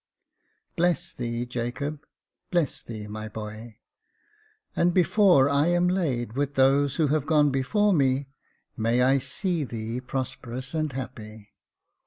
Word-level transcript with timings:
Bless 0.75 1.13
thee, 1.13 1.45
Jacob! 1.45 2.05
bless 2.49 2.81
thee, 2.81 3.05
my 3.05 3.27
boy! 3.29 3.77
and 4.75 4.95
before 4.95 5.47
I 5.47 5.67
am 5.67 5.87
laid 5.87 6.33
with 6.33 6.55
those 6.55 6.95
who 6.95 7.09
have 7.09 7.27
gone 7.27 7.51
before 7.51 7.93
me, 7.93 8.27
may 8.75 9.03
I 9.03 9.19
see 9.19 9.63
thee 9.63 10.01
prosperous 10.01 10.73
and 10.73 10.91
happy 10.91 11.51